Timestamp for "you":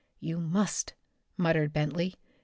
0.19-0.39